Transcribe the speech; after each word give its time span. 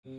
Ya, 0.00 0.16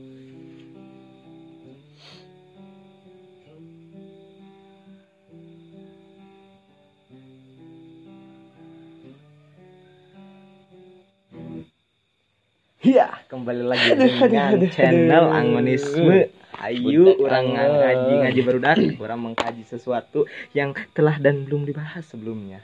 kembali 13.25 13.65
lagi 13.65 13.97
dengan 13.97 14.53
channel 14.69 15.33
Angonisme. 15.33 16.29
Ayo, 16.61 17.17
orang 17.17 17.57
ngaji 17.57 18.13
ngaji 18.21 18.41
baru 18.45 18.61
orang 19.01 19.33
mengkaji 19.33 19.65
sesuatu 19.65 20.29
yang 20.53 20.77
telah 20.93 21.17
dan 21.17 21.41
belum 21.49 21.65
dibahas 21.65 22.05
sebelumnya. 22.05 22.61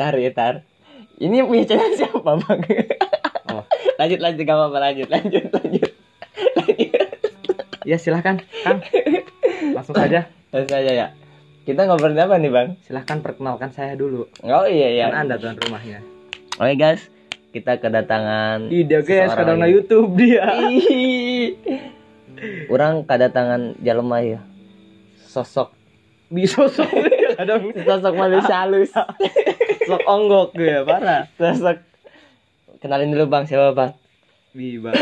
tar 0.00 0.16
ya 0.16 0.32
tar 0.32 0.64
ini 1.20 1.44
punya 1.44 1.68
channel 1.68 1.92
siapa 2.00 2.32
bang 2.48 2.60
lanjut 4.00 4.18
lanjut 4.18 4.40
gak 4.40 4.56
apa-apa 4.56 4.78
lanjut 4.80 5.08
lanjut 5.08 5.44
lanjut 5.52 5.90
ya 7.82 7.96
silahkan, 7.96 8.40
Kang. 8.62 8.80
Langsung 9.72 9.92
saja. 9.92 10.28
langsung 10.50 10.76
aja 10.76 10.92
ya 10.92 11.06
kita 11.62 11.84
ngobrolin 11.84 12.18
apa 12.18 12.40
nih 12.40 12.48
bang 12.48 12.68
Silahkan 12.80 13.20
perkenalkan 13.20 13.70
saya 13.70 13.92
dulu. 13.94 14.24
oh 14.40 14.66
iya 14.66 14.88
iya 14.90 15.04
Kan 15.08 15.28
Anda 15.28 15.36
tuan 15.36 15.54
rumahnya. 15.54 16.00
oke 16.56 16.74
guys 16.74 17.12
kita 17.50 17.76
kedatangan 17.76 18.70
Ide 18.70 19.02
guys, 19.02 19.34
ini. 19.34 19.66
YouTube 19.68 20.14
dia. 20.14 20.46
Orang 22.70 23.04
kedatangan 23.04 23.76
jelema 23.78 24.18
ya 24.22 24.40
sosok 25.20 25.74
Di 26.30 26.46
sosok 26.46 26.86
kadang 27.38 27.74
sosok 27.74 28.14
manusia 28.14 28.64
halus 28.64 28.90
sosok 28.94 30.02
onggok 30.06 30.54
ya, 30.56 30.86
parah. 30.86 31.26
sosok 31.34 31.89
kenalin 32.80 33.12
dulu 33.12 33.28
bang 33.28 33.44
siapa 33.44 33.76
bang 33.76 33.92
Di 34.50 34.82
Bang. 34.82 34.98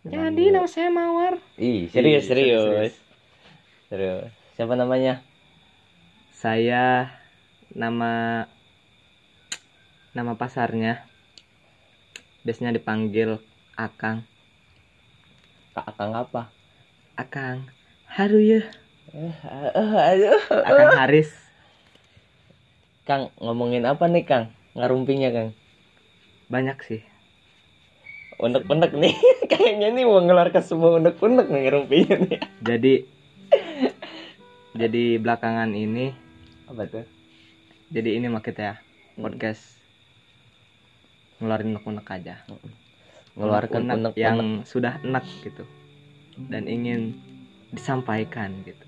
Jadi 0.00 0.48
nama 0.48 0.64
saya 0.64 0.88
Mawar. 0.88 1.36
Ih, 1.60 1.92
serius, 1.92 2.24
Ih, 2.24 2.28
serius, 2.32 2.64
serius. 2.64 2.94
Serius. 3.92 4.32
Siapa 4.56 4.72
namanya? 4.80 5.20
Saya 6.32 7.12
nama 7.76 8.48
nama 10.16 10.32
pasarnya 10.40 11.04
biasanya 12.48 12.72
dipanggil 12.72 13.44
Akang. 13.76 14.24
Kak 15.76 15.84
Akang 15.92 16.16
apa? 16.16 16.48
Akang 17.20 17.68
Haru 18.08 18.40
ya. 18.40 18.64
Eh, 19.12 19.36
aduh. 19.84 20.40
Akang 20.64 20.96
Haris. 20.96 21.28
Kang, 23.04 23.28
ngomongin 23.36 23.84
apa 23.84 24.08
nih, 24.08 24.24
Kang? 24.24 24.48
Ngarumpinya, 24.72 25.28
Kang. 25.30 25.50
Banyak 26.46 26.78
sih. 26.82 27.00
Unek-unek 28.38 28.92
nih. 28.94 29.14
Kayaknya 29.50 29.88
nih 29.92 30.04
mau 30.04 30.18
ngeluarkan 30.18 30.62
semua 30.62 30.96
unek-unek 30.96 31.46
nih 31.46 31.60
ngarumpinya 31.66 32.16
nih. 32.24 32.40
Jadi 32.62 32.94
jadi 34.80 35.04
belakangan 35.18 35.74
ini 35.74 36.14
Apa 36.70 36.86
tuh? 36.86 37.02
jadi 37.90 38.22
ini 38.22 38.30
mah 38.30 38.38
kita 38.38 38.60
ya 38.62 38.74
podcast 39.18 39.58
ngeluarin 41.36 41.74
unek-unek 41.74 42.06
aja. 42.08 42.34
Ngeluarkan 43.34 43.82
Unek-unek 43.82 44.14
unek-unek. 44.14 44.22
yang 44.22 44.38
sudah 44.62 45.02
enak 45.02 45.26
gitu 45.42 45.66
dan 46.48 46.64
ingin 46.64 47.18
disampaikan 47.70 48.54
gitu. 48.64 48.86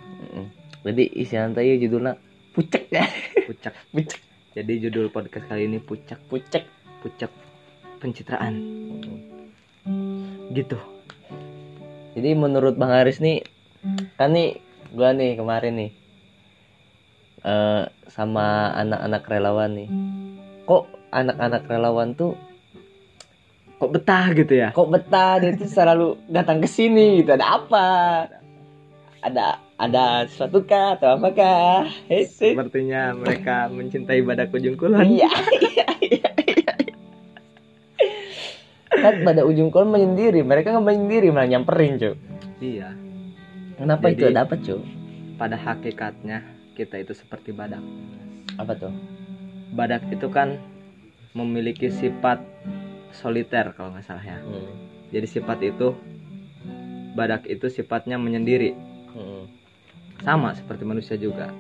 Jadi 0.83 1.03
isi 1.13 1.35
nanti 1.37 1.63
ya 1.63 1.77
judulnya 1.77 2.15
pucek 2.55 2.89
ya. 2.89 3.05
Pucak. 3.45 3.75
Pucek. 3.93 4.21
Jadi 4.53 4.85
judul 4.85 5.09
podcast 5.09 5.49
kali 5.49 5.65
ini 5.65 5.81
pucak 5.81 6.21
Pucek. 6.29 6.65
pucak 7.03 7.35
pencitraan 7.99 8.55
gitu. 10.55 10.79
Jadi 12.15 12.31
menurut 12.39 12.79
Bang 12.79 12.95
Haris 12.95 13.19
nih 13.19 13.43
kan 14.15 14.31
nih 14.31 14.63
gua 14.95 15.11
nih 15.11 15.35
kemarin 15.35 15.75
nih 15.75 15.91
eh 17.43 17.85
sama 18.07 18.71
anak-anak 18.79 19.23
relawan 19.27 19.71
nih. 19.75 19.89
Kok 20.63 20.85
anak-anak 21.11 21.63
relawan 21.67 22.15
tuh 22.15 22.39
Kok 23.83 23.91
betah 23.99 24.31
gitu 24.31 24.55
ya? 24.55 24.71
kok 24.71 24.95
betah 24.95 25.43
dia 25.43 25.59
tuh 25.59 25.67
selalu 25.67 26.15
datang 26.31 26.63
ke 26.63 26.71
sini 26.71 27.19
gitu 27.19 27.35
ada 27.35 27.59
apa 27.59 27.87
ada 29.19 29.59
ada 29.83 30.23
sesuatu 30.25 30.63
kah 30.63 30.95
atau 30.95 31.19
apakah. 31.19 31.91
Sepertinya 32.07 33.11
mereka 33.13 33.67
mencintai 33.67 34.23
badak 34.23 34.55
ujung 34.55 34.79
kulon. 34.79 35.03
iya 35.03 35.27
iya 35.59 35.89
iya 36.01 36.31
iya. 36.39 36.73
kan 38.93 39.15
pada 39.23 39.43
ujung 39.43 39.69
kol 39.69 39.83
menyendiri 39.83 40.41
mereka 40.41 40.71
nggak 40.71 40.85
menyendiri 40.85 41.29
malah 41.29 41.49
nyamperin 41.49 41.97
cuy 41.97 42.15
Iya. 42.61 42.95
kenapa 43.75 44.07
Jadi- 44.07 44.15
itu 44.15 44.25
ada 44.29 44.41
apa 44.45 44.55
cuy 44.55 44.79
Pada 45.35 45.57
hakikatnya 45.59 46.39
kita 46.73 47.01
itu 47.01 47.11
seperti 47.11 47.51
badak. 47.51 47.83
apa 48.55 48.73
tuh 48.77 48.93
Badak 49.73 50.07
itu 50.07 50.29
kan 50.29 50.61
memiliki 51.33 51.89
sifat 51.89 52.45
soliter 53.11 53.73
kalau 53.73 53.91
nggak 53.91 54.05
salah 54.05 54.23
ya. 54.23 54.39
hmm. 54.39 54.71
Jadi 55.11 55.27
sifat 55.27 55.59
itu 55.63 55.97
badak 57.13 57.45
itu 57.45 57.67
sifatnya 57.67 58.17
menyendiri. 58.17 58.77
Sama 60.23 60.55
seperti 60.55 60.83
manusia 60.83 61.15
juga. 61.15 61.51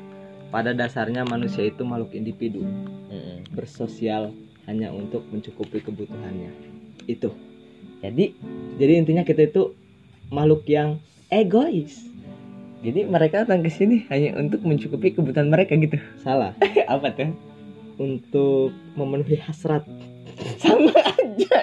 Pada 0.48 0.70
dasarnya 0.70 1.24
manusia 1.24 1.64
itu 1.64 1.82
makhluk 1.82 2.12
individu, 2.12 2.62
Hmm. 3.08 3.44
bersosial 3.50 4.32
hanya 4.64 4.88
untuk 4.88 5.26
mencukupi 5.28 5.80
kebutuhannya. 5.80 6.50
Itu. 7.04 7.34
jadi 7.98 8.34
Jadi 8.76 8.92
intinya 8.96 9.22
kita 9.22 9.44
itu 9.44 9.74
makhluk 10.28 10.66
yang 10.66 10.98
egois. 11.28 12.02
jadi 12.80 13.06
mereka 13.06 13.42
datang 13.42 13.62
ke 13.62 13.70
sini 13.70 14.02
hanya 14.08 14.34
untuk 14.34 14.58
mencukupi 14.60 15.12
kebutuhan 15.12 15.46
mereka 15.46 15.74
gitu 15.74 15.98
Salah. 16.18 16.50
apa 16.90 17.10
tuh 17.12 17.30
Untuk 17.96 18.70
memenuhi 18.92 19.38
hasrat. 19.38 19.86
sama 20.58 20.90
aja 20.90 21.62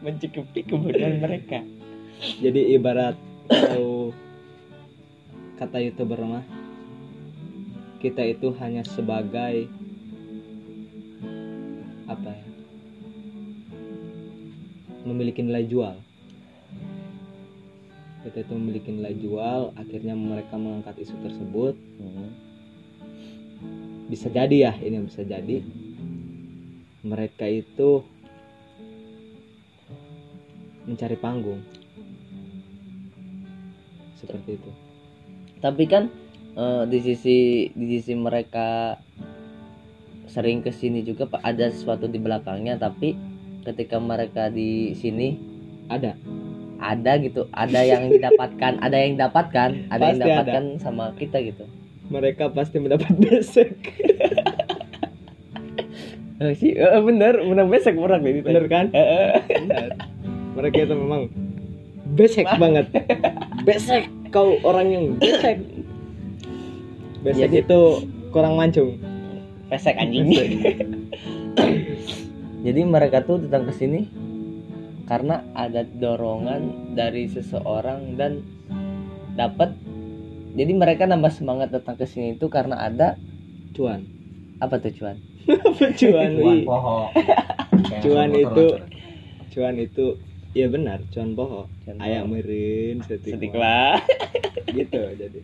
mencukupi 0.00 0.60
kebutuhan 0.62 1.18
mereka 1.18 1.64
Jadi 2.38 2.74
ibarat 2.74 3.16
kalau 3.48 4.12
kata 5.58 5.82
youtuber 5.82 6.22
mah 6.22 6.46
kita 7.98 8.22
itu 8.22 8.54
hanya 8.62 8.86
sebagai 8.86 9.66
apa 12.06 12.30
ya 12.30 12.46
memiliki 15.02 15.42
nilai 15.42 15.66
jual. 15.66 15.98
Kita 18.22 18.44
itu 18.44 18.52
memiliki 18.54 18.92
nilai 18.94 19.14
jual 19.18 19.74
akhirnya 19.74 20.14
mereka 20.14 20.54
mengangkat 20.54 20.94
isu 21.02 21.14
tersebut. 21.26 21.74
Hmm. 21.98 22.30
bisa 24.08 24.32
jadi 24.32 24.70
ya 24.70 24.72
ini 24.78 25.04
bisa 25.04 25.26
jadi. 25.26 25.60
Mereka 27.02 27.44
itu 27.50 28.06
mencari 30.86 31.16
panggung. 31.18 31.60
Seperti 34.16 34.56
itu 34.56 34.87
tapi 35.58 35.84
kan 35.90 36.10
eh, 36.54 36.82
di 36.86 36.98
sisi 37.02 37.68
di 37.74 37.86
sisi 37.98 38.14
mereka 38.14 38.98
sering 40.28 40.60
ke 40.60 40.70
sini 40.70 41.02
juga 41.02 41.24
Pak 41.24 41.40
ada 41.40 41.72
sesuatu 41.72 42.04
di 42.06 42.20
belakangnya 42.20 42.76
tapi 42.76 43.16
ketika 43.64 43.96
mereka 43.98 44.52
di 44.52 44.92
sini 44.96 45.36
ada. 45.88 46.14
ada 46.78 47.18
gitu. 47.18 47.50
Ada 47.50 47.80
yang 47.82 48.06
didapatkan 48.14 48.78
ada 48.78 48.96
yang 48.96 49.18
didapatkan 49.18 49.70
ada 49.90 50.04
yang 50.04 50.18
Pasti 50.20 50.22
ada. 50.22 50.30
didapatkan 50.30 50.64
sama 50.78 51.04
kita 51.18 51.42
gitu. 51.42 51.64
Mereka 52.08 52.54
pasti 52.54 52.78
mendapat 52.80 53.12
besek 53.24 53.74
oh, 56.40 56.52
sih 56.54 56.72
eh, 56.74 57.02
bener 57.02 57.42
bener 57.42 57.66
besek 57.66 57.98
orang 57.98 58.22
ini 58.22 58.40
bener 58.40 58.64
kan? 58.70 58.94
Bener. 58.94 59.90
mereka 60.54 60.86
itu 60.86 60.94
memang 60.94 61.22
besek 62.14 62.46
banget. 62.58 62.90
Besek 63.68 64.08
kau 64.28 64.56
orang 64.64 64.86
yang 64.88 65.04
besek. 65.16 65.58
Besek 67.24 67.50
Jadi- 67.50 67.66
itu 67.66 67.80
kurang 68.30 68.54
mancung. 68.54 68.94
Besek 69.68 69.98
anjing. 69.98 70.30
Jadi 72.66 72.80
mereka 72.82 73.22
tuh 73.22 73.42
datang 73.42 73.70
ke 73.70 73.72
sini 73.74 74.06
karena 75.08 75.40
ada 75.56 75.82
dorongan 75.82 76.94
dari 76.94 77.26
seseorang 77.26 78.14
dan 78.14 78.44
dapat. 79.34 79.74
Jadi 80.58 80.72
mereka 80.74 81.06
nambah 81.06 81.30
semangat 81.30 81.70
datang 81.70 81.94
ke 81.94 82.06
sini 82.06 82.34
itu 82.34 82.50
karena 82.50 82.82
ada 82.82 83.14
cuan. 83.74 84.02
Apa 84.58 84.82
tuh 84.82 84.90
cuan? 84.94 85.16
Apa 85.48 85.86
cuan 85.96 86.30
Wi? 86.38 86.68
poho 86.68 87.08
cuan 88.04 88.30
itu 88.36 88.64
cuan 89.48 89.74
itu 89.80 90.06
ya 90.56 90.66
benar. 90.68 91.04
Cuan 91.12 91.36
Cuan 91.36 91.96
ayam 92.00 92.32
merin 92.32 93.00
setik 93.04 93.36
sedih 93.36 93.52
mah. 93.52 93.60
lah 93.60 93.96
gitu 94.76 95.00
jadi. 95.16 95.40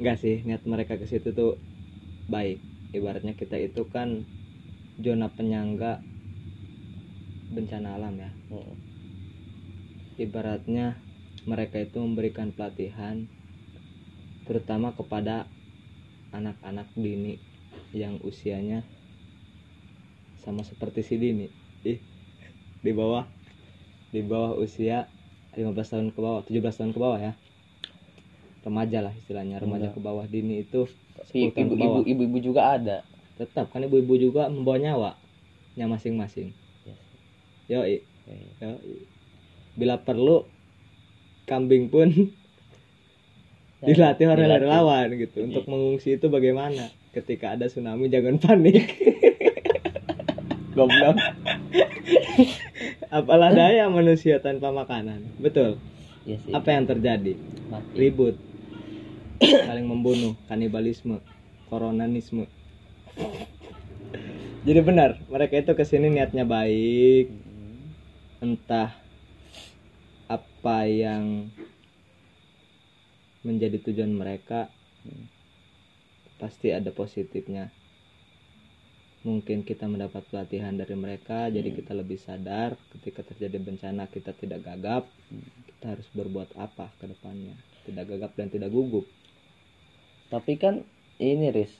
Enggak 0.00 0.16
sih 0.20 0.42
niat 0.42 0.62
mereka 0.66 0.98
ke 1.00 1.06
situ 1.08 1.32
tuh 1.32 1.56
baik. 2.28 2.60
Ibaratnya 2.94 3.34
kita 3.34 3.58
itu 3.58 3.86
kan 3.90 4.22
zona 5.00 5.28
penyangga 5.32 6.00
bencana 7.54 7.98
alam 7.98 8.14
ya. 8.18 8.30
Mm. 8.50 8.76
ibaratnya 10.14 10.94
mereka 11.42 11.82
itu 11.82 11.98
memberikan 11.98 12.54
pelatihan 12.54 13.26
terutama 14.46 14.94
kepada 14.94 15.50
anak-anak 16.30 16.86
dini 16.94 17.42
yang 17.90 18.22
usianya 18.22 18.86
sama 20.38 20.62
seperti 20.62 21.02
si 21.02 21.14
Dini. 21.18 21.50
Ih 21.82 21.98
di 22.84 22.92
bawah 22.92 23.24
di 24.14 24.22
bawah 24.22 24.54
usia 24.54 25.10
15 25.58 25.74
tahun 25.74 26.06
ke 26.14 26.18
bawah 26.22 26.40
17 26.46 26.54
tahun 26.78 26.90
ke 26.94 27.00
bawah 27.02 27.18
ya. 27.18 27.32
Remaja 28.62 28.98
lah 29.02 29.12
istilahnya 29.12 29.58
remaja 29.58 29.90
Enggak. 29.90 29.98
ke 29.98 30.00
bawah 30.00 30.24
Dini 30.24 30.62
itu 30.62 30.86
Tapi 31.18 31.50
10 31.50 31.54
tahun 31.58 31.66
ke 31.66 31.74
ibu-ibu 31.74 32.00
ibu-ibu 32.06 32.38
juga 32.38 32.78
ada. 32.78 33.02
tetap 33.34 33.74
kan 33.74 33.82
ibu-ibu 33.82 34.14
juga 34.14 34.46
membawa 34.46 34.78
nyawa 34.78 35.10
nya 35.74 35.90
masing-masing. 35.90 36.54
Oke. 36.86 36.94
yoi. 37.66 37.98
Bila 39.74 39.98
perlu 39.98 40.46
kambing 41.44 41.90
pun 41.90 42.30
Ya, 43.82 43.86
dilatih 43.90 44.30
oleh 44.30 44.46
relawan 44.62 45.10
gitu. 45.18 45.44
Untuk 45.44 45.66
mengungsi 45.66 46.16
itu 46.16 46.30
bagaimana? 46.30 46.88
Ketika 47.10 47.58
ada 47.58 47.66
tsunami 47.66 48.06
jangan 48.08 48.38
panik 48.38 48.86
Goblok. 50.74 51.16
apalah 53.14 53.50
daya 53.54 53.86
manusia 53.86 54.42
tanpa 54.42 54.74
makanan. 54.74 55.22
Betul. 55.38 55.78
Iya 56.24 56.36
sih. 56.40 56.52
apa 56.52 56.68
yang 56.72 56.84
terjadi? 56.88 57.34
Mati. 57.70 57.94
ribut. 57.94 58.36
Saling 59.40 59.86
membunuh. 59.86 60.34
Kanibalisme. 60.50 61.22
Koronanisme. 61.70 62.50
Jadi 64.64 64.80
benar 64.80 65.20
mereka 65.28 65.60
itu 65.60 65.72
ke 65.76 65.84
sini 65.86 66.10
niatnya 66.10 66.48
baik. 66.48 67.30
Entah 68.42 68.96
apa 70.26 70.88
yang 70.88 71.52
menjadi 73.44 73.76
tujuan 73.84 74.10
mereka 74.10 74.72
Hmm. 75.04 75.28
pasti 76.40 76.72
ada 76.72 76.88
positifnya 76.88 77.68
mungkin 79.28 79.58
kita 79.70 79.84
mendapat 79.92 80.22
pelatihan 80.30 80.74
dari 80.80 80.94
mereka 81.04 81.38
jadi 81.56 81.68
Hmm. 81.68 81.78
kita 81.78 81.92
lebih 82.00 82.18
sadar 82.26 82.70
ketika 82.94 83.20
terjadi 83.30 83.58
bencana 83.66 84.04
kita 84.14 84.30
tidak 84.40 84.60
gagap 84.68 85.02
Hmm. 85.30 85.40
kita 85.68 85.84
harus 85.92 86.08
berbuat 86.18 86.50
apa 86.66 86.86
ke 87.00 87.04
depannya 87.12 87.54
tidak 87.86 88.04
gagap 88.10 88.32
dan 88.38 88.48
tidak 88.54 88.70
gugup 88.76 89.06
Tapi 90.32 90.52
kan 90.62 90.74
ini 91.30 91.48
Riz. 91.56 91.72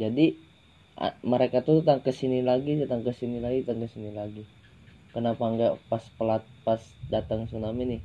Jadi 0.00 0.26
mereka 1.32 1.58
tuh 1.66 1.76
datang 1.80 2.00
ke 2.06 2.12
sini 2.20 2.38
lagi, 2.50 2.72
datang 2.82 3.00
ke 3.06 3.12
sini 3.20 3.38
lagi, 3.44 3.58
datang 3.64 3.80
ke 3.84 3.88
sini 3.94 4.10
lagi. 4.20 4.42
Kenapa 5.14 5.44
nggak 5.54 5.74
pas 5.90 6.04
pelat 6.18 6.42
pas 6.66 6.82
datang 7.14 7.40
tsunami 7.48 7.82
nih? 7.92 8.00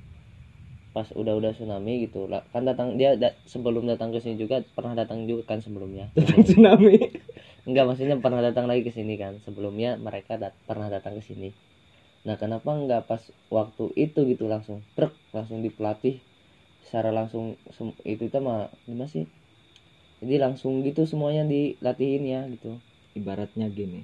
Pas 0.95 1.07
udah-udah 1.21 1.51
tsunami 1.57 1.93
gitu 2.05 2.21
lah. 2.31 2.41
Kan 2.53 2.63
datang 2.69 2.89
dia 2.99 3.11
da- 3.23 3.37
sebelum 3.53 3.83
datang 3.91 4.09
ke 4.15 4.19
sini 4.23 4.35
juga 4.43 4.57
pernah 4.75 4.93
datang 5.01 5.19
juga 5.29 5.43
kan 5.51 5.59
sebelumnya. 5.65 6.05
tentang 6.15 6.41
tsunami 6.45 6.97
Enggak 7.63 7.83
maksudnya 7.87 8.17
pernah 8.19 8.41
datang 8.43 8.65
lagi 8.69 8.81
ke 8.87 8.91
sini 8.91 9.13
kan. 9.15 9.33
Sebelumnya 9.45 9.95
mereka 9.95 10.35
dat- 10.41 10.59
pernah 10.67 10.87
datang 10.91 11.13
ke 11.19 11.23
sini. 11.23 11.49
Nah, 12.27 12.35
kenapa 12.41 12.69
nggak 12.75 13.01
pas 13.09 13.23
waktu 13.51 13.83
itu 14.05 14.19
gitu 14.31 14.45
langsung 14.53 14.83
truk 14.95 15.13
langsung 15.35 15.59
dipelatih 15.65 16.15
secara 16.83 17.09
langsung 17.15 17.55
itu 18.03 18.23
tuh 18.33 18.41
mah 18.43 18.67
gimana 18.87 19.07
sih? 19.07 19.25
Jadi 20.23 20.35
langsung 20.39 20.83
gitu 20.87 21.03
semuanya 21.03 21.43
dilatihin 21.43 22.23
ya 22.23 22.41
gitu. 22.47 22.79
ibaratnya 23.13 23.69
gini 23.69 24.01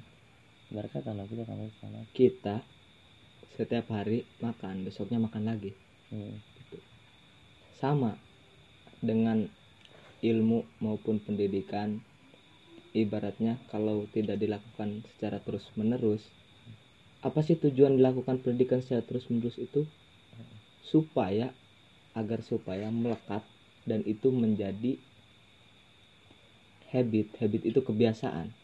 Mereka 0.70 1.02
kan 1.02 1.18
lagi 1.18 1.34
sana. 1.82 2.00
kita 2.14 2.62
setiap 3.58 3.90
hari 3.90 4.22
makan 4.40 4.86
besoknya 4.86 5.18
makan 5.20 5.44
lagi 5.50 5.72
Hmm. 6.10 6.38
sama 7.82 8.18
dengan 9.00 9.46
ilmu 10.22 10.60
maupun 10.84 11.22
pendidikan 11.24 12.02
ibaratnya 12.96 13.62
kalau 13.70 14.10
tidak 14.10 14.42
dilakukan 14.42 15.06
secara 15.16 15.38
terus 15.44 15.66
menerus 15.78 16.26
apa 17.20 17.44
sih 17.44 17.60
tujuan 17.60 18.00
dilakukan 18.00 18.40
pendidikan 18.40 18.80
secara 18.80 19.04
terus 19.04 19.28
menerus 19.28 19.60
itu? 19.60 19.84
Supaya 20.88 21.52
agar 22.16 22.40
supaya 22.42 22.88
melekat 22.88 23.44
dan 23.84 24.08
itu 24.08 24.32
menjadi 24.32 24.96
habit. 26.96 27.36
Habit 27.44 27.62
itu 27.68 27.80
kebiasaan. 27.84 28.56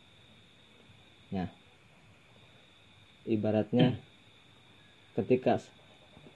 Nah 1.35 1.51
ibaratnya 3.27 3.99
ketika 5.19 5.59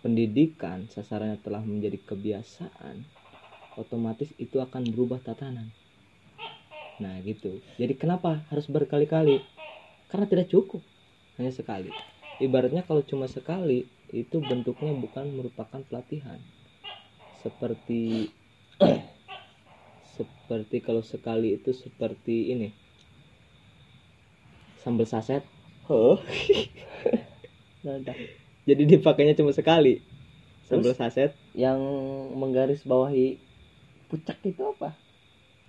pendidikan 0.03 0.91
sasarannya 0.91 1.39
telah 1.39 1.63
menjadi 1.63 2.01
kebiasaan 2.03 3.05
otomatis 3.79 4.31
itu 4.41 4.59
akan 4.59 4.91
berubah 4.91 5.21
tatanan 5.21 5.69
nah 6.99 7.15
gitu. 7.23 7.63
Jadi 7.79 7.95
kenapa 7.95 8.43
harus 8.51 8.67
berkali-kali? 8.67 9.39
Karena 10.11 10.27
tidak 10.27 10.51
cukup. 10.51 10.83
Hanya 11.39 11.55
sekali. 11.55 11.87
Ibaratnya 12.39 12.83
kalau 12.83 13.03
cuma 13.07 13.27
sekali 13.31 13.87
itu 14.11 14.37
bentuknya 14.43 14.91
bukan 14.91 15.31
merupakan 15.31 15.79
pelatihan. 15.87 16.39
Seperti 17.39 18.27
seperti 20.19 20.77
kalau 20.83 20.99
sekali 20.99 21.55
itu 21.55 21.71
seperti 21.71 22.51
ini. 22.51 22.67
Sambal 24.83 25.07
saset. 25.07 25.43
Dah. 27.83 28.17
jadi 28.67 28.83
dipakainya 28.85 29.33
cuma 29.39 29.49
sekali. 29.55 30.03
Sambal 30.67 30.93
saset. 30.93 31.33
yang 31.57 31.81
menggaris 32.37 32.85
bawahi 32.85 33.41
pucak 34.07 34.37
itu 34.45 34.61
apa? 34.63 34.93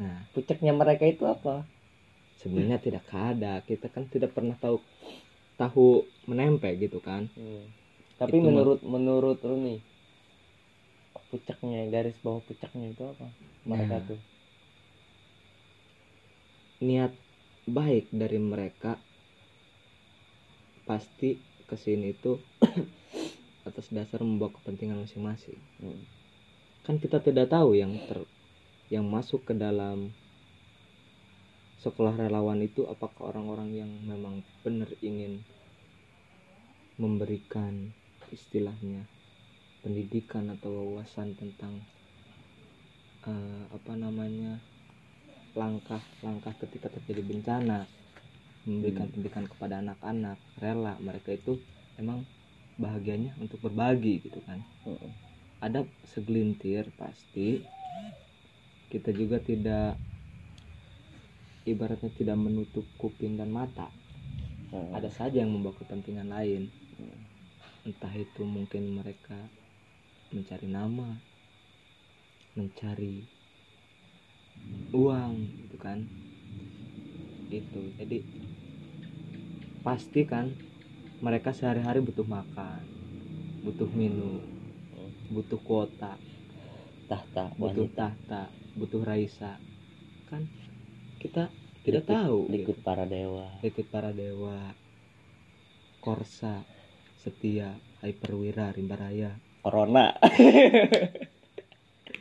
Nah 0.01 0.25
Pucaknya 0.33 0.73
mereka 0.73 1.05
itu 1.05 1.29
apa? 1.29 1.63
sebenarnya 2.41 2.81
tidak 2.81 3.05
ada 3.13 3.61
kita 3.69 3.93
kan 3.93 4.09
tidak 4.09 4.33
pernah 4.33 4.57
tahu 4.57 4.81
tahu 5.61 6.09
menempe 6.25 6.73
gitu 6.81 6.99
kan 7.05 7.29
Hmm. 7.37 7.69
Tapi 8.17 8.37
Itu 8.37 8.45
menurut 8.49 8.81
menurut 8.85 9.41
lu 9.45 9.57
nih 9.61 9.81
pucaknya 11.33 11.89
garis 11.89 12.17
bawah 12.21 12.41
pucaknya 12.45 12.93
itu 12.93 13.05
apa? 13.07 13.29
Mereka 13.65 13.97
Nah. 13.97 14.05
tuh. 14.09 14.21
niat 16.81 17.13
baik 17.69 18.09
dari 18.09 18.41
mereka 18.41 18.97
pasti 20.89 21.37
ke 21.69 21.77
sini 21.77 22.17
itu 22.17 22.41
atas 23.69 23.93
dasar 23.93 24.25
membawa 24.25 24.51
kepentingan 24.57 25.05
masing-masing 25.05 25.61
Hmm. 25.79 26.01
kan 26.89 26.97
kita 26.97 27.21
tidak 27.21 27.53
tahu 27.53 27.77
yang 27.77 27.93
ter 28.09 28.25
yang 28.91 29.07
masuk 29.07 29.47
ke 29.49 29.55
dalam 29.55 30.11
sekolah 31.81 32.15
relawan 32.21 32.61
itu 32.61 32.85
apakah 32.85 33.33
orang-orang 33.33 33.71
yang 33.73 33.91
memang 34.05 34.45
benar 34.61 34.91
ingin 35.01 35.41
memberikan 37.01 37.97
istilahnya 38.29 39.09
pendidikan 39.81 40.53
atau 40.53 40.71
wawasan 40.77 41.33
tentang 41.41 41.81
eh, 43.25 43.65
apa 43.73 43.93
namanya 43.97 44.61
langkah-langkah 45.57 46.55
ketika 46.67 46.89
terjadi 46.93 47.23
bencana 47.27 47.89
memberikan 48.69 49.09
Hmm. 49.09 49.13
pendidikan 49.13 49.47
kepada 49.49 49.81
anak-anak 49.81 50.39
rela 50.61 50.95
mereka 51.01 51.33
itu 51.33 51.59
emang 51.97 52.29
bahagianya 52.77 53.33
untuk 53.41 53.59
berbagi 53.65 54.21
gitu 54.27 54.41
kan 54.45 54.61
Hmm. 54.85 55.11
ada 55.65 55.85
segelintir 56.05 56.93
pasti 57.01 57.65
kita 58.91 59.15
juga 59.15 59.39
tidak 59.39 59.95
ibaratnya 61.63 62.11
tidak 62.11 62.37
menutup 62.37 62.83
kuping 62.99 63.39
dan 63.39 63.55
mata. 63.55 63.89
Hmm. 64.71 64.95
ada 64.95 65.11
saja 65.11 65.43
yang 65.43 65.51
membawa 65.51 65.75
kepentingan 65.79 66.31
lain. 66.31 66.71
Hmm. 66.99 67.19
entah 67.81 68.13
itu 68.13 68.45
mungkin 68.45 68.93
mereka 68.93 69.35
mencari 70.31 70.69
nama 70.69 71.17
mencari 72.55 73.25
uang 74.93 75.33
gitu 75.65 75.77
kan. 75.81 76.05
Itu. 77.51 77.95
Jadi 77.97 78.21
pasti 79.81 80.29
kan 80.29 80.53
mereka 81.25 81.57
sehari-hari 81.57 82.05
butuh 82.05 82.29
makan 82.29 82.85
butuh 83.65 83.89
minum 83.93 84.41
butuh 85.33 85.61
kuota. 85.63 86.17
Tahta 87.09 87.51
butuh 87.59 87.91
wanita. 87.91 88.15
tahta 88.15 88.43
butuh 88.81 89.05
raisa. 89.05 89.61
Kan 90.27 90.49
kita 91.21 91.53
tidak 91.85 92.05
Likut- 92.05 92.17
tahu 92.17 92.39
likut 92.49 92.77
gitu. 92.77 92.83
para 92.83 93.05
dewa. 93.05 93.47
Likut 93.61 93.87
para 93.87 94.11
dewa. 94.11 94.73
Korsa 96.01 96.65
setia 97.21 97.71
hyperwira 98.01 98.73
rimbaraya 98.73 99.37
corona. 99.61 100.17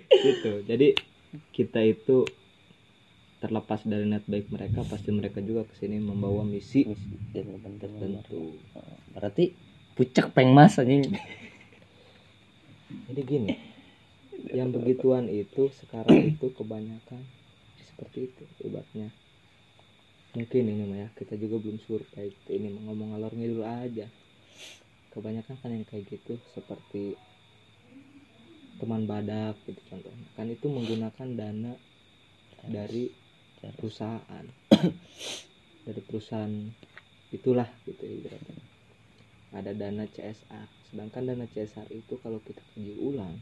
Gitu. 0.09 0.65
Jadi 0.65 0.97
kita 1.53 1.79
itu 1.79 2.25
terlepas 3.39 3.85
dari 3.85 4.03
niat 4.03 4.25
baik 4.25 4.51
mereka 4.51 4.83
pasti 4.83 5.13
mereka 5.13 5.39
juga 5.39 5.63
ke 5.63 5.77
sini 5.77 5.95
membawa 5.95 6.41
misi. 6.43 6.83
Misi 6.83 7.15
dan 7.31 7.77
tertentu 7.77 8.57
berarti 9.13 9.53
pucek 9.93 10.33
peng 10.33 10.49
mas 10.49 10.75
anjing 10.75 11.05
jadi 13.05 13.21
gini 13.21 13.53
yang 14.49 14.73
begituan 14.73 15.29
itu 15.29 15.69
sekarang 15.83 16.33
itu 16.33 16.49
kebanyakan 16.53 17.21
seperti 17.89 18.29
itu 18.31 18.43
ibaratnya. 18.65 19.09
Mungkin 20.37 20.63
ini 20.69 20.83
mah 20.85 20.99
ya 21.05 21.09
kita 21.17 21.37
juga 21.37 21.57
belum 21.57 21.81
survei 21.81 22.33
ini 22.53 22.73
ngomong 22.85 23.13
ngalor 23.13 23.33
ngidul 23.33 23.65
aja. 23.65 24.05
Kebanyakan 25.09 25.55
kan 25.57 25.69
yang 25.73 25.85
kayak 25.89 26.05
gitu 26.09 26.37
seperti 26.53 27.17
teman 28.77 29.09
badak 29.09 29.57
gitu 29.65 29.81
contohnya. 29.89 30.27
Kan 30.37 30.53
itu 30.53 30.65
menggunakan 30.69 31.27
dana 31.33 31.73
dari 32.65 33.09
perusahaan. 33.59 34.45
Dari 35.79 36.05
perusahaan 36.05 36.69
itulah 37.33 37.65
gitu 37.87 38.05
ibaratnya. 38.05 38.61
Ada 39.57 39.73
dana 39.73 40.05
CSR 40.05 40.79
sedangkan 40.89 41.21
dana 41.21 41.45
CSR 41.45 41.85
itu 41.93 42.17
kalau 42.17 42.41
kita 42.41 42.61
kaji 42.73 42.97
ulang 42.97 43.37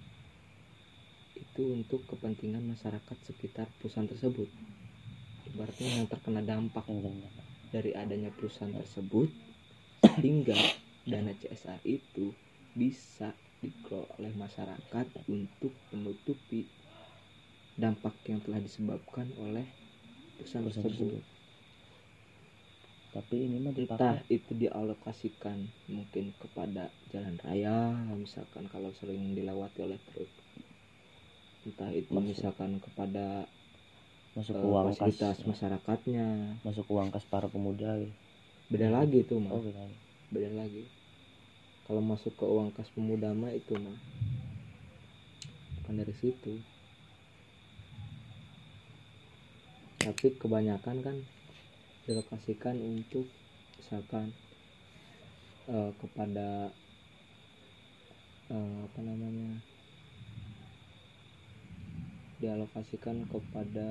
itu 1.57 1.73
untuk 1.73 2.05
kepentingan 2.05 2.61
masyarakat 2.69 3.17
sekitar 3.25 3.65
perusahaan 3.81 4.05
tersebut 4.05 4.45
ibaratnya 5.49 5.89
yang 5.89 6.05
terkena 6.05 6.45
dampak 6.45 6.85
dari 7.73 7.97
adanya 7.97 8.29
perusahaan 8.29 8.77
tersebut 8.77 9.25
sehingga 10.21 10.53
dana 11.01 11.33
CSR 11.33 11.81
itu 11.81 12.29
bisa 12.77 13.33
dikelola 13.57 14.21
oleh 14.21 14.37
masyarakat 14.37 15.05
untuk 15.33 15.73
menutupi 15.89 16.69
dampak 17.73 18.13
yang 18.29 18.37
telah 18.45 18.61
disebabkan 18.61 19.25
oleh 19.41 19.65
perusahaan, 20.37 20.61
Perusahaan 20.61 20.93
tersebut. 20.93 21.25
tapi 23.17 23.49
ini 23.49 23.57
mah 23.57 23.73
Entah 23.73 24.21
dipakai 24.21 24.29
itu 24.29 24.53
dialokasikan 24.53 25.57
mungkin 25.89 26.37
kepada 26.37 26.93
jalan 27.09 27.33
raya, 27.41 27.97
misalkan 28.13 28.69
kalau 28.69 28.93
sering 28.93 29.33
dilewati 29.33 29.81
oleh 29.81 29.97
truk. 30.05 30.29
Entah 31.67 31.91
itu 31.91 32.07
Maksud- 32.09 32.31
misalkan 32.31 32.79
kepada 32.79 33.43
masuk 34.33 34.55
ke 34.55 34.63
uang 34.63 34.86
kas 34.88 34.97
fasilitas 34.97 35.38
masyarakatnya. 35.43 36.27
masuk 36.63 36.86
uang 36.88 37.09
kas 37.12 37.25
para 37.27 37.51
pemuda 37.51 38.00
gitu. 38.00 38.15
Beda 38.67 38.88
lagi 38.91 39.24
itu 39.24 39.36
mah, 39.36 39.51
oh 39.51 39.59
gitu 39.59 39.75
beda 40.29 40.51
lagi. 40.55 40.83
Kalau 41.83 42.00
masuk 42.00 42.36
ke 42.36 42.45
uang 42.45 42.71
kas 42.71 42.88
pemuda 42.91 43.31
mah 43.31 43.51
itu 43.51 43.75
mah 43.75 43.95
bukan 45.81 45.95
dari 45.97 46.15
situ. 46.15 46.59
Tapi 49.97 50.39
kebanyakan 50.39 50.97
kan 51.03 51.17
dilokasikan 52.05 52.79
untuk 52.79 53.27
misalkan 53.75 54.31
eh, 55.67 55.91
kepada 56.00 56.71
eh, 58.47 58.77
apa 58.88 59.00
namanya 59.01 59.59
dialokasikan 62.38 63.25
kepada 63.25 63.89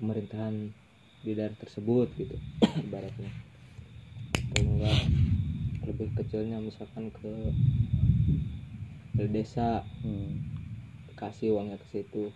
pemerintahan 0.00 0.72
di 1.20 1.36
daerah 1.36 1.56
tersebut 1.60 2.08
gitu 2.16 2.36
ibaratnya. 2.88 3.28
Atau 4.32 4.64
enggak 4.64 5.00
lebih 5.84 6.08
kecilnya 6.16 6.60
misalkan 6.60 7.12
ke 7.12 7.32
ke 9.16 9.24
desa 9.28 9.84
hmm. 10.00 10.40
kasih 11.20 11.52
uangnya 11.52 11.76
ke 11.76 11.86
situ 11.92 12.32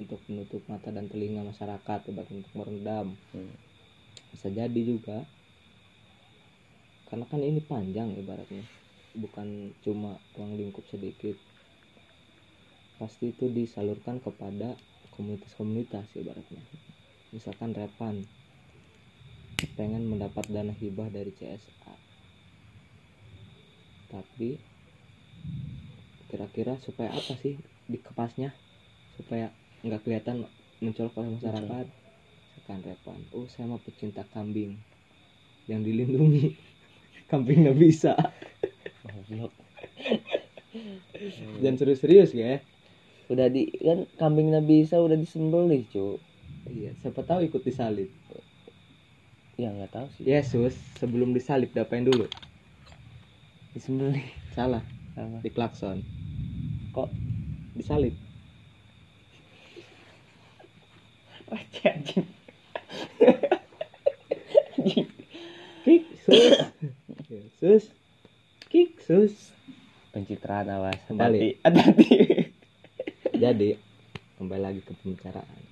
untuk 0.00 0.22
menutup 0.30 0.64
mata 0.72 0.88
dan 0.88 1.12
telinga 1.12 1.44
masyarakat 1.44 2.00
ibaratnya 2.08 2.40
untuk 2.40 2.54
merendam. 2.56 3.06
Hmm. 3.36 3.52
bisa 4.32 4.48
jadi 4.48 4.80
juga. 4.80 5.28
Karena 7.08 7.24
kan 7.28 7.40
ini 7.40 7.60
panjang 7.64 8.16
ibaratnya. 8.16 8.64
Bukan 9.16 9.72
cuma 9.84 10.20
ruang 10.36 10.56
lingkup 10.56 10.84
sedikit 10.88 11.36
pasti 12.98 13.30
itu 13.32 13.46
disalurkan 13.48 14.18
kepada 14.18 14.74
komunitas-komunitas 15.14 16.06
ibaratnya. 16.18 16.62
Misalkan 17.30 17.72
Repan 17.74 18.22
pengen 19.74 20.06
mendapat 20.06 20.46
dana 20.50 20.70
hibah 20.70 21.10
dari 21.10 21.34
CSA 21.34 22.08
tapi 24.08 24.56
kira-kira 26.28 26.76
supaya 26.80 27.12
apa 27.12 27.32
sih 27.40 27.56
dikepasnya 27.88 28.52
supaya 29.16 29.52
nggak 29.84 30.00
kelihatan 30.04 30.44
mencolok 30.80 31.20
oleh 31.20 31.30
masyarakat. 31.40 31.86
Misalkan 32.56 32.80
Repan 32.84 33.20
oh 33.36 33.48
saya 33.48 33.68
mah 33.68 33.80
pecinta 33.80 34.24
kambing 34.32 34.76
yang 35.68 35.84
dilindungi. 35.84 36.56
Kambing 37.28 37.68
nggak 37.68 37.76
bisa. 37.76 38.16
Dan 41.60 41.76
serius-serius 41.76 42.32
ya 42.32 42.56
udah 43.28 43.46
di 43.52 43.68
kan 43.80 44.08
kambingnya 44.16 44.64
bisa 44.64 45.00
udah 45.00 45.16
disembelih 45.16 45.84
cu. 45.92 46.16
Iya 46.68 46.96
siapa 47.00 47.24
tahu 47.24 47.44
ikut 47.48 47.62
disalib. 47.64 48.08
Ya 49.60 49.72
nggak 49.72 49.92
tahu 49.92 50.06
sih. 50.16 50.24
Yesus 50.24 50.76
sebelum 50.96 51.36
disalib 51.36 51.72
diapain 51.76 52.08
dulu? 52.08 52.24
Disembelih. 53.76 54.24
Salah. 54.56 54.82
Apa? 55.18 55.44
Diklakson 55.44 56.00
kok? 56.94 57.12
Disalib. 57.76 58.16
Anjing. 61.88 62.26
Kick 65.84 66.04
sus. 66.24 66.44
Yesus. 67.28 67.84
Kick 68.68 68.90
sus. 69.00 69.34
Pencitraan 70.12 70.68
awas. 70.68 71.00
Kembali. 71.08 71.56
hati 71.64 71.80
hati 71.80 72.08
jadi 73.38 73.78
kembali 74.36 74.62
lagi 74.62 74.80
ke 74.82 74.92
pembicaraan. 74.98 75.62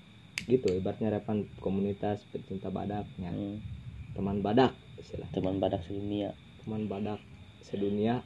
Gitu 0.47 0.71
ibaratnya 0.79 1.19
repan 1.19 1.43
komunitas 1.59 2.23
pecinta 2.31 2.71
badaknya 2.71 3.35
hmm. 3.35 3.59
teman 4.15 4.41
badak 4.41 4.73
istilah 5.03 5.27
teman 5.35 5.59
badak 5.59 5.83
sedunia. 5.83 6.31
Teman 6.63 6.87
badak 6.87 7.19
sedunia. 7.67 8.23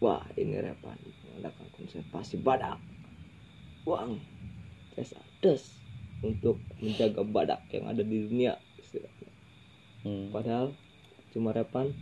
Wah 0.00 0.24
ini 0.40 0.56
repan. 0.58 0.96
Mengadakan 1.28 1.66
konservasi 1.76 2.40
badak. 2.40 2.80
Uang 3.84 4.16
des 4.96 5.12
des 5.44 5.62
untuk 6.22 6.56
menjaga 6.78 7.22
badak 7.26 7.60
yang 7.74 7.90
ada 7.90 8.00
di 8.00 8.16
dunia 8.26 8.56
istilahnya. 8.78 9.30
Hmm. 10.02 10.34
padahal 10.34 10.74
cuma 11.30 11.54
repan 11.54 11.94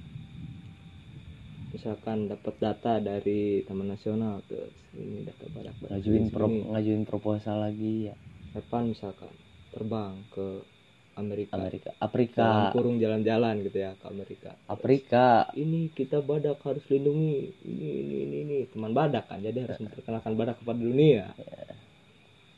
misalkan 1.71 2.27
dapat 2.27 2.55
data 2.59 2.99
dari 2.99 3.63
Taman 3.63 3.95
Nasional 3.95 4.43
terus 4.47 4.75
ini 4.99 5.23
data 5.23 5.47
badak 5.55 5.75
badak 5.79 5.95
ngajuin 5.95 6.27
pro 6.35 6.47
ngajuin 6.51 7.05
proposal 7.07 7.63
lagi 7.63 8.11
ya. 8.11 8.17
Repan 8.51 8.91
misalkan 8.91 9.31
terbang 9.71 10.19
ke 10.35 10.67
Amerika, 11.15 11.55
Amerika 11.55 11.91
dalam 11.95 12.03
Afrika 12.03 12.75
kurung 12.75 12.97
jalan-jalan 12.99 13.63
gitu 13.63 13.79
ya 13.79 13.95
ke 13.95 14.07
Amerika. 14.11 14.51
Terus, 14.55 14.71
Afrika. 14.71 15.27
ini 15.55 15.91
kita 15.95 16.19
badak 16.25 16.59
harus 16.67 16.83
lindungi. 16.91 17.55
Ini 17.63 17.89
ini 18.03 18.15
ini, 18.27 18.37
ini. 18.43 18.59
teman 18.71 18.91
badak 18.91 19.31
kan 19.31 19.39
jadi 19.39 19.71
harus 19.71 19.79
memperkenalkan 19.79 20.35
badak 20.35 20.57
kepada 20.59 20.81
dunia. 20.81 21.31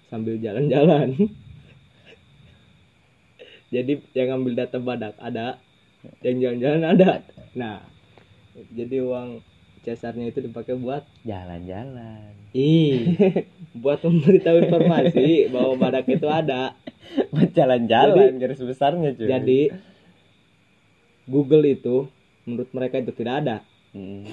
Sambil 0.09 0.37
jalan-jalan. 0.40 1.16
Jadi 3.73 4.04
yang 4.12 4.37
ngambil 4.37 4.52
data 4.52 4.76
badak 4.76 5.16
ada 5.16 5.57
yang 6.21 6.37
jalan-jalan 6.45 6.85
ada. 6.85 7.25
Nah 7.57 7.91
jadi 8.52 9.00
uang 9.00 9.40
cesarnya 9.82 10.30
itu 10.30 10.38
dipakai 10.44 10.78
buat 10.78 11.02
jalan-jalan. 11.26 12.32
Ih 12.54 13.16
buat 13.82 14.04
memberitahu 14.04 14.68
informasi 14.68 15.50
bahwa 15.50 15.75
badak 15.80 16.06
itu 16.06 16.28
ada. 16.28 16.76
Buat 17.35 17.50
jalan-jalan 17.56 18.38
garis 18.38 18.62
besarnya 18.62 19.16
cuy. 19.18 19.26
jadi 19.26 19.61
Google 21.26 21.66
itu 21.66 22.06
menurut 22.47 22.71
mereka 22.71 23.02
itu 23.02 23.11
tidak 23.11 23.35
ada. 23.42 23.56
Hmm. 23.90 24.28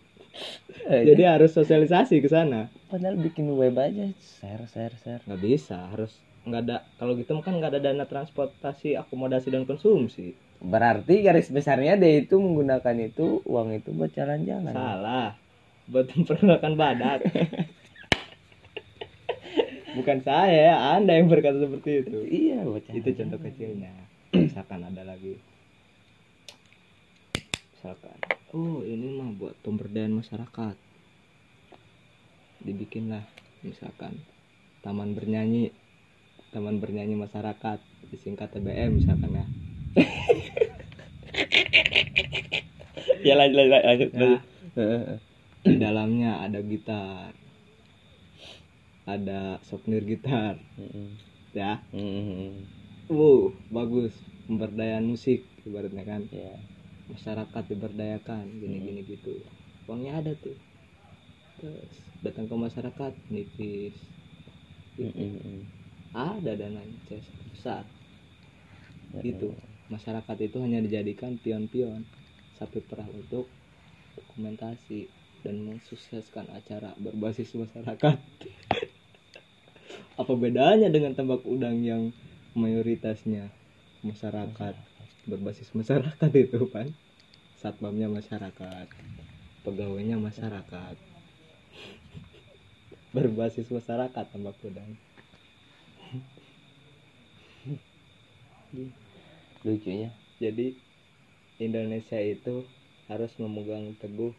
jadi 1.08 1.38
harus 1.38 1.54
sosialisasi 1.54 2.18
ke 2.18 2.28
sana. 2.28 2.72
Padahal 2.90 3.20
bikin 3.20 3.46
web 3.54 3.78
aja 3.78 4.10
share 4.18 4.66
share 4.66 4.96
share. 4.98 5.22
Nggak 5.28 5.40
bisa 5.46 5.78
harus 5.94 6.10
nggak 6.40 6.62
ada 6.66 6.76
kalau 6.96 7.12
gitu 7.20 7.36
kan 7.44 7.52
nggak 7.52 7.76
ada 7.76 7.80
dana 7.84 8.08
transportasi 8.08 8.96
akomodasi 8.96 9.52
dan 9.52 9.68
konsumsi 9.68 10.32
berarti 10.60 11.24
garis 11.24 11.48
besarnya 11.48 11.96
dia 11.96 12.20
itu 12.20 12.36
menggunakan 12.36 12.92
itu 13.00 13.40
uang 13.48 13.80
itu 13.80 13.96
buat 13.96 14.12
jalan-jalan. 14.12 14.76
Salah. 14.76 15.32
Buat 15.88 16.12
memperkenalkan 16.12 16.76
badak. 16.76 17.24
Bukan 19.96 20.22
saya 20.22 20.94
anda 20.94 21.16
yang 21.18 21.26
berkata 21.26 21.58
seperti 21.58 22.06
itu. 22.06 22.18
Iya 22.28 22.62
buat 22.62 22.84
itu 22.92 23.08
contoh 23.08 23.40
kecilnya. 23.40 23.90
Misalkan 24.36 24.84
ada 24.86 25.02
lagi. 25.02 25.40
Misalkan 27.74 28.20
oh 28.52 28.84
ini 28.84 29.16
mah 29.16 29.32
buat 29.34 29.56
pemberdayaan 29.64 30.14
masyarakat. 30.14 30.76
Dibikinlah 32.60 33.24
misalkan 33.64 34.20
taman 34.84 35.16
bernyanyi. 35.16 35.72
Taman 36.52 36.78
bernyanyi 36.82 37.16
masyarakat 37.16 37.78
disingkat 38.12 38.50
TBM 38.52 38.98
misalkan 38.98 39.30
ya 39.38 39.46
ya 43.26 43.34
lanjut 43.34 43.56
lanjut 43.58 43.82
lanjut, 43.84 44.10
Ya. 44.14 44.20
lanjut. 44.20 44.42
Heeh. 44.78 45.18
di 45.66 45.76
dalamnya 45.76 46.40
ada 46.40 46.60
gitar. 46.64 47.34
Ada 49.04 49.58
souvenir 49.66 50.06
gitar. 50.06 50.56
Ya. 51.52 51.82
Heeh. 51.90 52.64
wow 53.10 53.50
bagus. 53.70 54.14
Pemberdayaan 54.46 55.06
musik 55.06 55.42
ibaratnya 55.66 56.04
kan. 56.06 56.22
Ya. 56.30 56.54
Masyarakat 57.10 57.64
diberdayakan 57.66 58.46
gini-gini 58.62 59.02
gitu. 59.06 59.42
Uangnya 59.90 60.22
ada 60.22 60.32
tuh. 60.38 60.54
Terus 61.58 61.90
datang 62.22 62.46
ke 62.46 62.54
masyarakat 62.54 63.12
nipis. 63.34 63.98
Gitu. 64.94 65.18
Heeh. 65.18 65.66
ada 66.14 66.52
dananya 66.58 67.18
besar. 67.50 67.86
Ya, 69.10 69.26
gitu 69.26 69.50
masyarakat 69.90 70.36
itu 70.40 70.56
hanya 70.62 70.78
dijadikan 70.80 71.36
pion-pion 71.36 72.06
sapi 72.56 72.78
perah 72.80 73.06
untuk 73.10 73.50
dokumentasi 74.14 75.10
dan 75.42 75.64
mensukseskan 75.66 76.46
acara 76.54 76.94
berbasis 77.00 77.52
masyarakat. 77.56 78.16
Apa 80.20 80.32
bedanya 80.36 80.92
dengan 80.92 81.16
tambak 81.16 81.42
udang 81.48 81.80
yang 81.82 82.14
mayoritasnya 82.54 83.50
masyarakat 84.06 84.74
berbasis 85.28 85.68
masyarakat 85.76 86.30
itu 86.32 86.60
kan 86.72 86.88
satpamnya 87.60 88.08
masyarakat 88.08 88.86
pegawainya 89.66 90.16
masyarakat. 90.16 90.96
Berbasis 93.16 93.66
masyarakat 93.66 94.24
tambak 94.30 94.54
udang 94.62 94.94
lucunya. 99.66 100.10
Jadi 100.40 100.72
Indonesia 101.60 102.16
itu 102.20 102.64
harus 103.10 103.32
memegang 103.36 103.92
teguh 104.00 104.32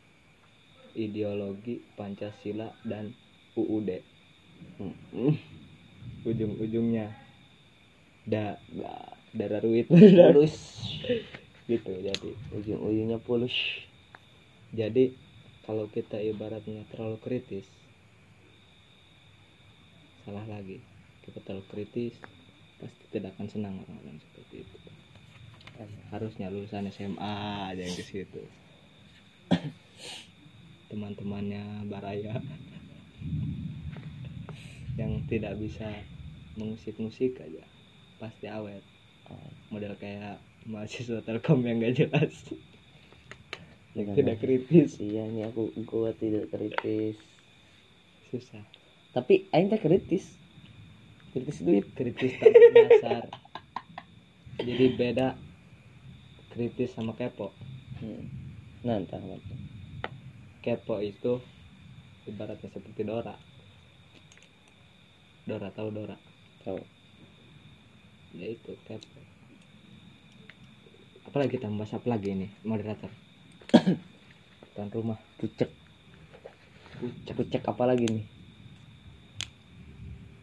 ideologi 0.98 1.80
Pancasila 1.96 2.74
dan 2.84 3.14
UUD 3.58 3.90
Hmm. 4.82 5.38
ujung-ujungnya. 6.26 7.14
Da, 8.26 8.58
da 8.70 8.92
darah 9.34 9.62
ruit 9.62 9.88
gitu 11.72 11.92
jadi. 12.02 12.30
Ujung-ujungnya 12.58 13.18
pulus. 13.22 13.54
Jadi 14.72 15.14
kalau 15.68 15.86
kita 15.92 16.18
ibaratnya 16.22 16.84
terlalu 16.92 17.18
kritis 17.22 17.68
salah 20.26 20.46
lagi. 20.48 20.78
Kita 21.22 21.40
terlalu 21.46 21.66
kritis 21.70 22.16
pasti 22.82 23.06
tidak 23.14 23.38
akan 23.38 23.48
senang 23.54 23.76
orang-orang 23.86 24.18
seperti 24.18 24.66
itu 24.66 24.78
harusnya 26.10 26.52
lulusan 26.52 26.90
SMA 26.90 27.36
aja 27.72 27.82
yang 27.82 27.96
ke 27.96 28.04
situ. 28.04 28.44
Teman-temannya 30.92 31.88
Baraya 31.88 32.42
yang 35.00 35.24
tidak 35.32 35.56
bisa 35.58 35.88
mengusik-musik 36.60 37.40
aja. 37.40 37.64
Pasti 38.20 38.52
awet. 38.52 38.84
Model 39.72 39.96
kayak 39.96 40.44
mahasiswa 40.68 41.24
telkom 41.24 41.64
yang 41.64 41.80
gak 41.80 41.96
jelas. 41.96 42.36
Yang 43.96 44.12
Dengan- 44.12 44.18
tidak 44.20 44.38
kritis. 44.44 44.92
Iya 45.00 45.24
ini 45.32 45.48
aku 45.48 45.72
gua 45.88 46.12
tidak 46.12 46.52
kritis. 46.52 47.16
Susah. 48.28 48.64
Tapi 49.16 49.48
aing 49.56 49.72
kritis. 49.72 50.28
Kritis 51.32 51.64
duit. 51.64 51.88
Kritis 51.96 52.36
tanpa 52.36 52.70
dasar 52.76 53.24
jadi 54.62 54.86
beda 54.98 55.28
kritis 56.52 56.92
sama 56.94 57.16
kepo. 57.16 57.56
Hmm. 58.02 58.26
nah 58.82 58.98
entah 58.98 59.22
apa 59.22 59.38
kepo 60.62 61.02
itu 61.02 61.42
ibaratnya 62.30 62.70
seperti 62.70 63.02
Dora. 63.02 63.34
Dora 65.48 65.70
tahu 65.74 65.90
Dora? 65.90 66.18
Tahu. 66.62 66.80
Ya 68.38 68.48
itu 68.52 68.78
kepo. 68.86 69.20
Apalagi 71.26 71.58
kita 71.58 71.72
membahas 71.72 71.98
apa 71.98 72.08
lagi 72.14 72.36
ini 72.36 72.48
moderator. 72.62 73.10
Tuan 74.78 74.90
rumah. 74.94 75.18
Pucek. 75.42 75.70
Pucek. 77.02 77.34
Pucek 77.34 77.64
apa 77.66 77.84
lagi 77.90 78.06
nih? 78.06 78.26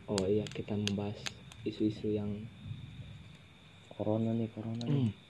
Oh 0.08 0.24
iya 0.24 0.48
kita 0.48 0.72
membahas 0.72 1.20
isu-isu 1.68 2.08
yang 2.10 2.48
corona 3.92 4.32
nih 4.34 4.48
corona 4.50 4.82
nih. 4.88 5.12
Hmm. 5.12 5.27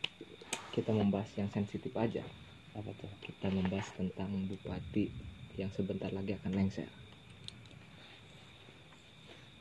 Kita 0.79 0.95
membahas 0.95 1.27
yang 1.35 1.51
sensitif 1.51 1.91
aja. 1.99 2.23
Apa 2.79 2.95
tuh? 2.95 3.11
Kita 3.27 3.51
membahas 3.51 3.91
tentang 3.99 4.31
bupati 4.47 5.11
yang 5.59 5.75
sebentar 5.75 6.15
lagi 6.15 6.39
akan 6.39 6.55
lengser. 6.55 6.87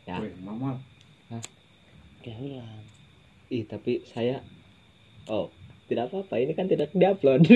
Ya. 0.06 0.21
Mama 0.39 0.77
kehilangan 2.27 2.84
ih 3.47 3.63
tapi 3.63 4.03
saya 4.12 4.43
oh 5.32 5.47
tidak 5.88 6.12
apa-apa. 6.12 6.36
Ini 6.43 6.51
kan 6.51 6.67
tidak 6.67 6.91
diupload. 6.91 7.47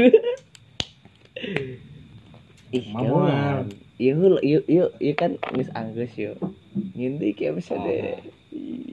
Ih 2.71 2.87
Mama. 2.95 3.67
yuk 3.99 4.39
yuk 4.39 4.63
yuk 4.71 4.95
yuk. 4.95 5.15
Kan 5.19 5.35
mis 5.51 5.67
anggus 5.75 6.15
yuk. 6.15 6.39
Ngindi 6.95 7.35
kayak 7.35 7.59
bisa 7.59 7.75
deh 7.75 8.23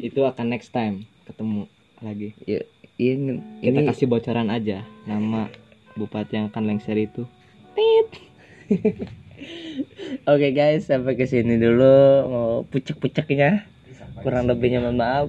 itu 0.02 0.18
akan 0.26 0.50
next 0.50 0.74
time 0.74 1.07
ketemu 1.22 1.70
lagi. 2.02 2.35
Yuk 2.50 2.66
ngin- 2.99 3.63
kita 3.63 3.79
ini 3.81 3.89
kasih 3.89 4.11
bocoran 4.11 4.51
aja 4.51 4.83
nama 5.07 5.47
bupati 5.95 6.35
yang 6.35 6.47
akan 6.51 6.67
lengser 6.67 6.99
itu 6.99 7.25
Oke 10.27 10.51
guys, 10.51 10.91
sampai 10.91 11.15
ke 11.15 11.25
sini 11.25 11.57
dulu 11.57 11.95
mau 12.27 12.51
pucek-puceknya. 12.69 13.65
Kurang 14.21 14.51
lebihnya 14.51 14.83
mohon 14.83 14.99
maaf. 14.99 15.29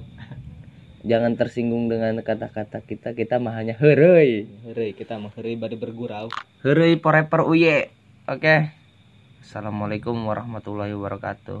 Jangan 1.00 1.38
tersinggung 1.38 1.88
dengan 1.88 2.20
kata-kata 2.20 2.84
kita. 2.84 3.16
Kita 3.16 3.40
mah 3.40 3.56
hanya 3.56 3.78
heureuy. 3.78 4.50
Hore, 4.66 4.92
kita 4.92 5.16
mau 5.16 5.32
hore 5.32 5.56
bari 5.56 5.78
bergurau 5.80 6.28
Heureuy 6.60 7.00
forever 7.00 7.48
uye. 7.48 7.88
Oke. 8.28 8.74
Assalamualaikum 9.40 10.12
warahmatullahi 10.28 10.92
wabarakatuh. 10.92 11.58